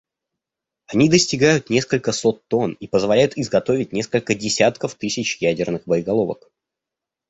Они 0.87 1.09
достигают 1.09 1.69
несколько 1.69 2.11
сот 2.11 2.47
тонн 2.47 2.71
и 2.79 2.87
позволяют 2.87 3.37
изготовить 3.37 3.93
несколько 3.93 4.33
десятков 4.33 4.95
тысяч 4.95 5.37
ядерных 5.39 5.83
боеголовок. 5.85 6.49